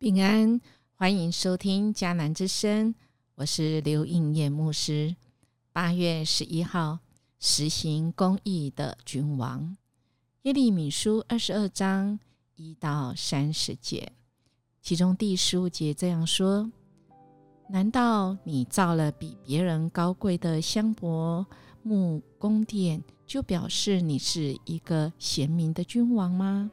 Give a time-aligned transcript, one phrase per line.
[0.00, 0.60] 平安，
[0.94, 2.94] 欢迎收听迦南之声，
[3.34, 5.16] 我是刘应业牧师。
[5.72, 7.00] 八月十一号，
[7.40, 9.76] 实行公义的君王，
[10.42, 12.16] 耶利米书二十二章
[12.54, 14.12] 一到三十节，
[14.80, 16.70] 其中第十五节这样说：
[17.68, 21.44] 难道你造了比别人高贵的香柏
[21.82, 26.70] 木宫殿，就表示你是一个贤明的君王吗？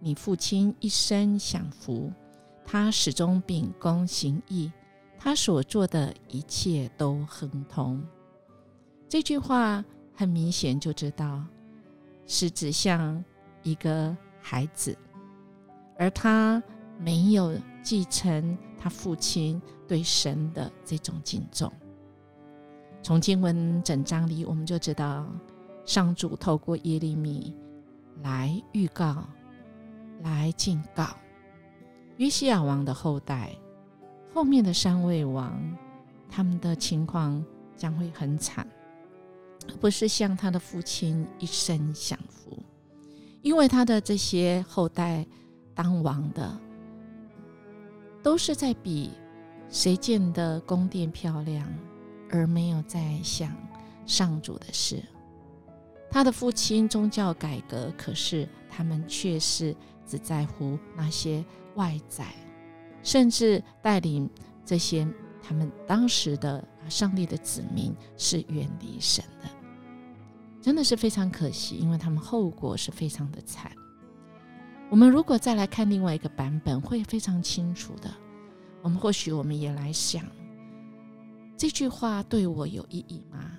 [0.00, 2.10] 你父亲一生享福。
[2.70, 4.70] 他始终秉公行义，
[5.18, 7.98] 他所做的一切都亨通。
[9.08, 9.82] 这句话
[10.14, 11.42] 很明显就知道
[12.26, 13.24] 是指向
[13.62, 14.94] 一个孩子，
[15.98, 16.62] 而他
[16.98, 21.72] 没有继承他父亲对神的这种敬重。
[23.02, 25.26] 从经文整章里，我们就知道
[25.86, 27.56] 上主透过耶利米
[28.22, 29.26] 来预告，
[30.20, 31.16] 来警告。
[32.18, 33.56] 约西亚王的后代，
[34.34, 35.56] 后面的三位王，
[36.28, 37.44] 他们的情况
[37.76, 38.66] 将会很惨，
[39.68, 42.58] 而不是像他的父亲一生享福，
[43.40, 45.24] 因为他的这些后代
[45.76, 46.58] 当王的，
[48.20, 49.12] 都是在比
[49.70, 51.72] 谁建的宫殿漂亮，
[52.30, 53.56] 而没有在想
[54.06, 55.00] 上主的事。
[56.10, 59.76] 他的父亲宗教改革，可是他们却是
[60.08, 61.44] 只在乎那些。
[61.74, 62.26] 外在，
[63.04, 64.28] 甚至带领
[64.64, 65.06] 这些
[65.40, 69.48] 他们当时的上帝的子民是远离神的，
[70.60, 73.70] 真的是非常可惜，因为他们后果是非常的惨。
[74.90, 78.12] 我们如果再来看另外一个版本，会非常清楚的。
[78.82, 80.24] 我们或许我们也来想，
[81.56, 83.52] 这句话对我有意义吗？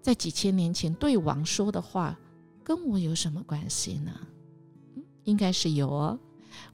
[0.00, 2.18] 在几千年前对王说的话，
[2.64, 4.12] 跟我有什么关系呢？
[5.24, 6.18] 应该是有哦。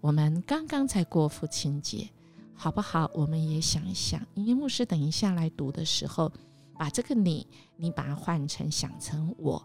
[0.01, 2.09] 我们刚刚才过父亲节，
[2.55, 3.11] 好不好？
[3.15, 6.33] 我们也想一想，因为牧师等一下来读的时候，
[6.77, 9.63] 把这个你，你把它换成想成我，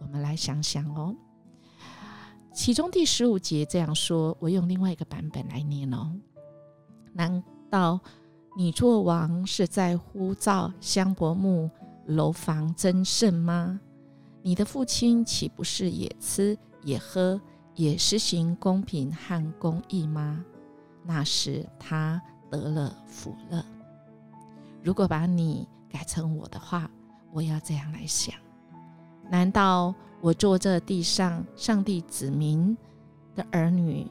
[0.00, 1.14] 我们来想想哦。
[2.52, 6.12] 其中第十五节这样说，我用另外一个版本来念哦。
[7.12, 8.00] 难道
[8.56, 11.70] 你做王是在呼召香柏木
[12.06, 13.80] 楼房增盛吗？
[14.42, 17.40] 你的父亲岂不是也吃也喝？
[17.78, 20.44] 也实行公平和公义吗？
[21.04, 23.64] 那时他得了福乐。
[24.82, 26.90] 如果把你改成我的话，
[27.32, 28.34] 我要这样来想：
[29.30, 32.76] 难道我做这地上上帝子民
[33.36, 34.10] 的儿女，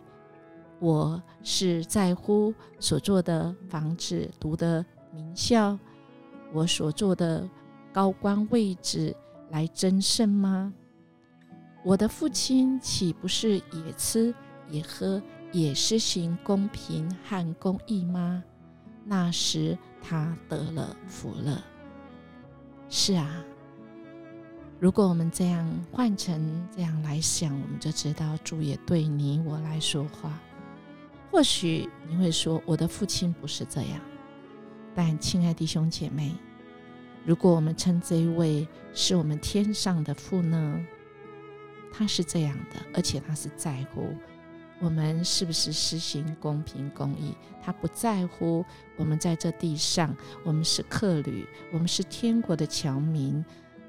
[0.80, 4.84] 我是在乎所做的房子、读的
[5.14, 5.78] 名校、
[6.54, 7.46] 我所做的
[7.92, 9.14] 高官位置
[9.50, 10.74] 来争胜吗？
[11.84, 14.34] 我的父亲岂不是也吃
[14.70, 15.22] 也喝
[15.52, 18.44] 也施行公平和公义吗？
[19.06, 21.64] 那时他得了福了。
[22.90, 23.44] 是啊，
[24.80, 30.38] 如果我们这样换成这样来想，我们就知道主也对你我来说话。
[31.32, 34.02] 或许你会说，我的父亲不是这样。
[34.94, 36.34] 但亲爱弟兄姐妹，
[37.26, 40.86] 如果我们称这一位是我们天上的父呢？
[41.98, 44.14] 他是这样的，而且他是在乎
[44.80, 47.36] 我们是不是实行公平公义。
[47.64, 48.64] 他不在乎
[48.96, 53.44] 我们在这地上，我们是客旅，我们是天国的侨民。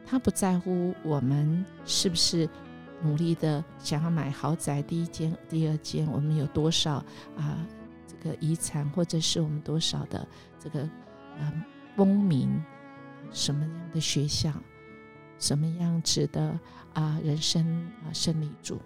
[0.07, 2.49] 他不在乎我们是不是
[3.03, 6.95] 努力的想要买豪宅，第一间、第二间，我们有多少
[7.37, 7.67] 啊？
[8.07, 10.27] 这个遗产，或者是我们多少的
[10.59, 10.89] 这个
[11.39, 11.63] 嗯
[11.95, 12.49] 公民，
[13.31, 14.51] 什么样的学校？
[15.39, 16.59] 什么样子的
[16.95, 17.67] 啊人生
[18.05, 18.79] 啊胜利主，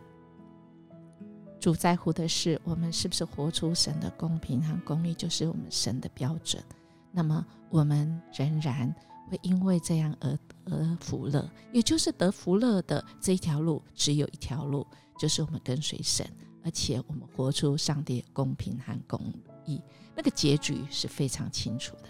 [1.59, 6.63] 主在乎的是我们是不是活出神的公平和公义，就是我们神的标准。
[7.11, 8.95] 那么我们仍然
[9.31, 14.87] 会因为这样而而福乐，也就是得福乐的这一条路只有一条路，
[15.19, 16.27] 就是我们跟随神，
[16.65, 19.21] 而且我们活出上帝公平和公
[19.65, 19.81] 义，
[20.15, 22.09] 那个结局是非常清楚的。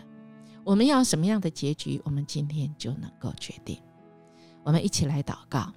[0.64, 3.80] 我们要什么样的结局，我们今天就能够决定。
[4.64, 5.72] 我们一起来祷告，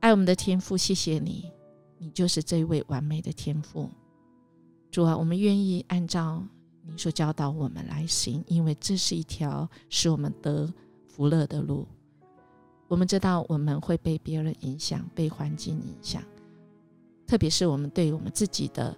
[0.00, 1.50] 爱我们的天父，谢谢你，
[1.98, 3.90] 你就是这一位完美的天父。
[4.90, 6.42] 主啊，我们愿意按照
[6.82, 10.72] 你所教导我们来行，因为这是一条使我们得
[11.06, 11.86] 福乐的路。
[12.88, 16.22] 我们知道我们会被别人影响，被环境影响，
[17.26, 18.96] 特别是我们对我们自己的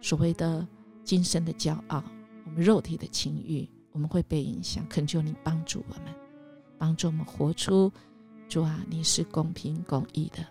[0.00, 0.66] 所谓的
[1.04, 2.02] 今生的骄傲，
[2.46, 4.86] 我们肉体的情欲，我们会被影响。
[4.88, 6.23] 恳求你帮助我们。
[6.84, 7.90] 帮助我们活出
[8.46, 10.44] 主啊，你是公平公义的。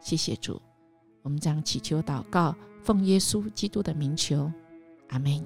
[0.00, 0.60] 谢谢主，
[1.22, 4.50] 我们将祈求祷告，奉耶稣基督的名求，
[5.10, 5.40] 阿门。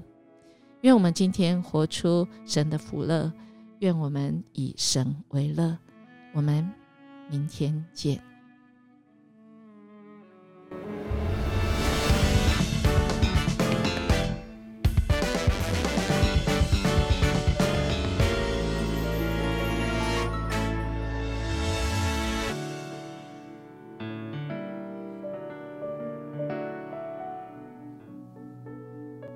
[0.81, 3.31] 愿我们今天活出神的福乐，
[3.81, 5.77] 愿我们以神为乐。
[6.33, 6.67] 我们
[7.29, 8.19] 明天见。